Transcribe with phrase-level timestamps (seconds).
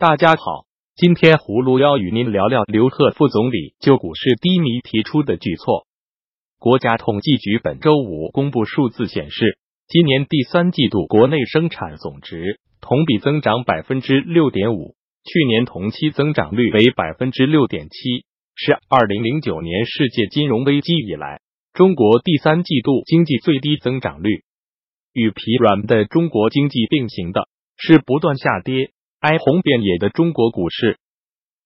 [0.00, 0.62] 大家好，
[0.94, 5.88] 今天葫芦要与您聊聊刘鹤副总理就股市低迷提出的举措。
[6.60, 9.58] 国家统计局本周五公布数字显示，
[9.88, 14.94] 今年第三季度国内生产总值同比增长百分之六点五，
[15.24, 21.40] 去年同期增长率为百分之六点七，是二零零九年世界金融危机以来
[21.72, 24.44] 中国第三季度经济最低增长率。
[25.12, 30.98] 与疲软的中国经济并行的是不断下跌、哀鸿遍野的中国股市。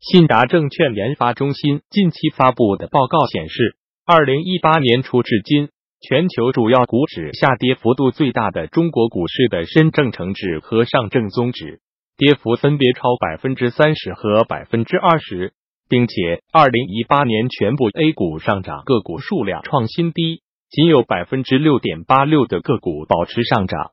[0.00, 5.70] 信达证券研发中心近期发布的报告显示，二零一八年初至今，
[6.00, 11.80] 全球主要股指下跌幅度最大的中国股市的深证成指和上证综指，
[12.18, 15.54] 跌幅分别超百分之三十和百分之二十，
[15.88, 20.42] 并且二零一八年全部 A 股上涨个股数量创新低。
[20.70, 23.92] 仅有百分之六点八六的个股保持上涨。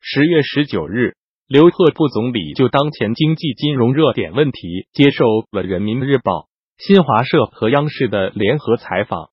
[0.00, 1.14] 十月十九日，
[1.52, 9.28] 刘鹤副总理就当前经济金融热点问题接受了人民日报、新华社和央视的联合采访。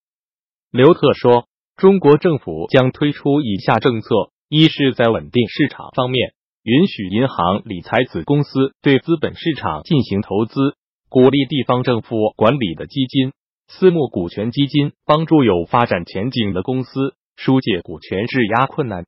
[0.69, 1.47] 刘鹤说
[1.79, 4.09] ：“中国政府将推出以下政策：
[4.49, 10.75] 一是，在稳定市场方面，允许银行理财子公司对资本市场进行投资，
[11.07, 13.31] 鼓励地方政府管理的基金。”
[13.71, 19.05] 私募股权基金帮助有发展前景的公司疏解股权质押困难。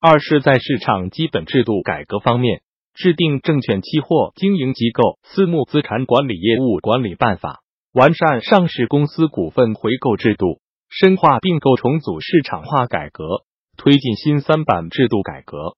[0.00, 2.62] 二是，在市场基本制度改革方面，
[2.94, 13.42] 制定证券期货经营机构私募资产管理业务管理办法，完善上市公司股份回购制度，深化并购重组市场化改革，
[13.76, 15.76] 推进新三板制度改革。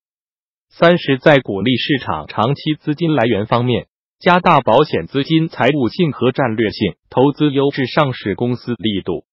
[0.69, 3.87] 三是，在鼓励市场长期资金来源方面。
[4.19, 9.25] 加大保险资金财务性和战略性投资优质上市公司力度。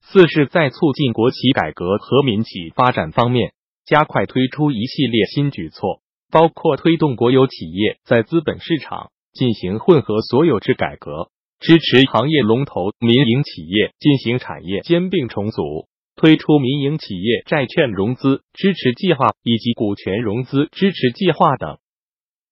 [0.00, 3.52] 四是，在促进国企改革和民企发展方面，
[3.84, 6.00] 加快推出一系列新举措，
[6.30, 21.78] 包括推动国有企业在资本市场进行混合所有制改革，支持行业龙头民营企业进行产业兼并重组，推出民营企业债券融资支持计划以及股权融资支持计划等。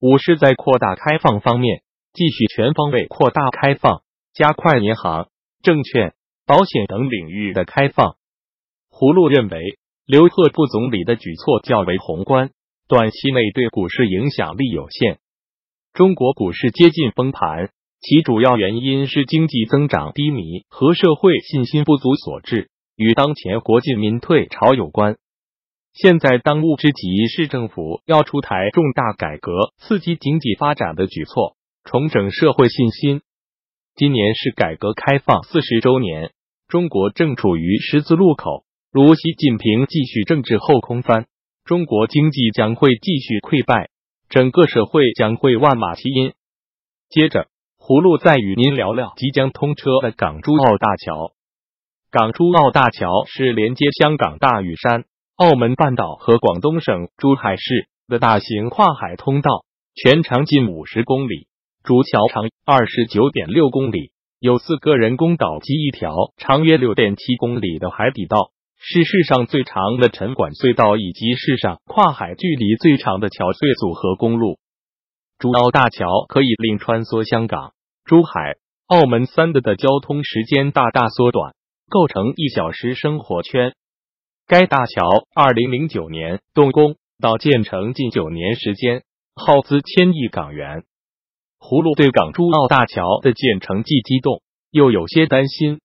[0.00, 4.02] 五是，在扩大开放方面，继续全方位扩大开放，
[4.32, 5.28] 加快银行、
[5.62, 6.14] 证券、
[6.47, 8.16] 保险等领域的开放。
[8.91, 9.78] 葫芦认为，
[10.10, 12.50] 刘鹤副总理的举措较为宏观，
[12.88, 15.21] 短期内对股市影响力有限。
[15.93, 25.16] 中国股市接近崩盘，其主要原因是经济增长低迷和社会信心不足所致，与当前国进民退潮有关。
[25.93, 31.54] 现在当务之急是政府要出台重大改革、刺激经济发展的举措，
[31.84, 33.21] 重整社会信心。
[33.94, 36.32] 今年是改革开放四十周年，
[36.66, 38.65] 中国正处于十字路口。
[38.92, 41.26] 如习近平继续政治后空翻，
[41.64, 43.88] 中国经济将会继续溃败，
[44.28, 46.32] 整个社会将会万马齐喑。
[47.08, 47.46] 接着，
[47.78, 51.30] 葫芦再与您聊聊即将通车的港珠澳大桥。
[52.10, 55.04] 港珠澳大桥是连接香港大屿山。
[55.36, 59.64] 澳门半岛和广东省珠海市的大型跨海通道，
[59.94, 61.46] 全长近五十公里，
[61.84, 68.50] 主桥长二十九点六公里，有四个人工岛及一条长约六点七公里的海底道，
[68.82, 74.58] 是世上最长的沉管隧道以及世上跨海距离最长的桥隧组合公路。
[75.38, 77.74] 珠澳大桥可以令穿梭香港、
[78.04, 81.54] 珠海、澳门三地的交通时间大大缩短，
[81.91, 83.74] 构成一小时生活圈。
[84.46, 89.02] 该大桥二零零九年动工，到建成近九年时间，
[89.36, 90.84] 耗资千亿港元。
[91.58, 95.80] 葫芦对港珠澳大桥的建成既激动，又有些担心。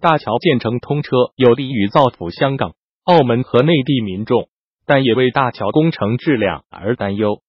[0.00, 2.74] 大桥建成通车，有利于造福香港、
[3.04, 4.48] 澳门和内地民众，
[4.86, 7.42] 但也为大桥工程质量而担忧。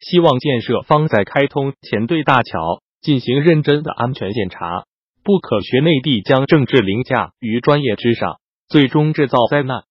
[0.00, 4.84] 希望建设方在开通前对大桥进行认真的安全检查，
[5.22, 8.38] 不可学内地将政治凌驾于专业之上。
[8.68, 9.84] 最终制造灾难。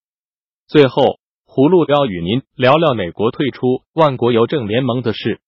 [0.67, 5.39] 最后，葫芦要与您聊聊美国退出万国邮政联盟的事。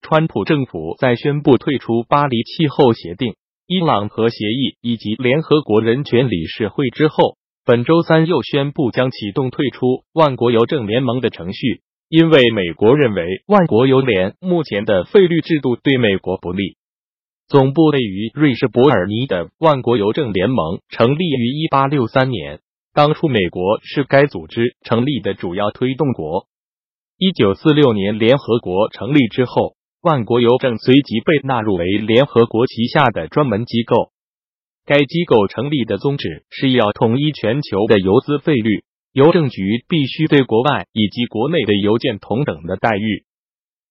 [0.00, 3.34] 川普政府在宣布退出巴黎气候协定、
[3.72, 11.80] 伊朗核协议以及联合国人权理事会之后，本周三又宣布将启动退出万国邮政联盟的程序，
[12.10, 16.76] 因为美国认为万国邮联目前的费率制度对美国不利。
[17.48, 22.60] 总部位于瑞士伯尔尼的万国邮政联盟成立于一八六三年，
[22.92, 26.46] 当初美国是该组织成立的主要推动国。
[27.16, 34.10] 一九四六年联合国成立之后，万国邮政随即被纳入为联合国旗下的专门机构。
[34.84, 38.82] 该机构成立的宗旨是要统一全球的邮资费率，
[39.12, 43.24] 邮政局必须对国外以及国内的邮件同等的待遇。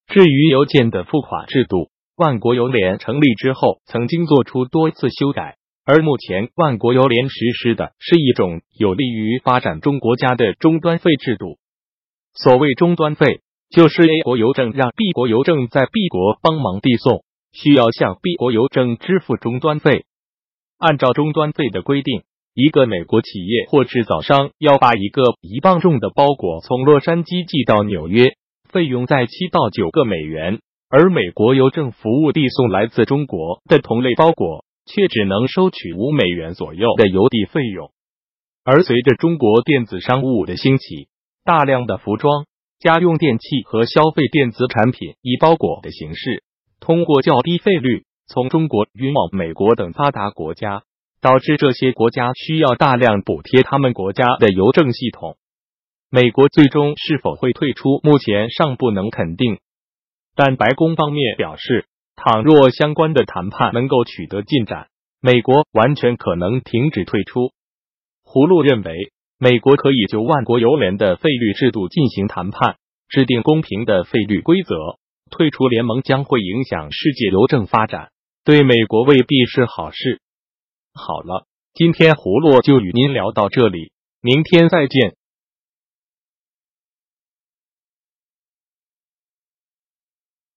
[0.08, 5.56] 至于邮件的付款制度，万国邮联成立之后曾经做出多次修改，
[5.86, 11.58] 而目前万国邮联实施的是一种有利于发展中国家的终端费制度。
[12.34, 13.40] 所谓终端费，
[13.72, 17.24] 就是 A 国邮政让 B 国邮政在 B 国帮忙递送，
[17.54, 20.06] 需要向 B 国邮政支付终端费。
[20.78, 22.24] 按照终端费的规定。
[22.54, 28.34] 一个美国企业或制造商要把一个一磅重的包裹从洛杉矶寄到纽约，
[28.68, 30.60] 费用在七到九个美元。
[30.90, 37.92] 而美国邮政服务递送来自中国的同类包裹，却只能收取五美元左右的邮递费用。
[38.66, 41.08] 而随着中国电子商务的兴起，
[41.46, 42.44] 大量的服装、
[42.82, 46.44] 家用电器和消费电子产品以包裹的形式，
[46.82, 50.84] 通过较低费率从中国运往美国等发达国家。
[51.24, 55.38] 导致这些国家需要大量补贴他们国家的邮政系统。
[56.10, 59.60] 美国最终是否会退出，目前尚不能肯定。
[60.36, 61.86] 但白宫方面表示，
[62.16, 64.88] 倘若相关的谈判能够取得进展，
[65.22, 67.52] 美国完全可能停止退出。
[68.26, 69.12] 葫芦认为，
[69.44, 72.76] 美国可以就万国邮联的费率制度进行谈判，
[73.10, 74.76] 制定公平的费率规则。
[75.32, 78.12] 退出联盟将会影响世界邮政发展，
[78.46, 80.22] 对美国未必是好事。
[80.94, 83.92] 好了，今天葫芦就与您聊到这里，
[84.22, 85.16] 明天再见。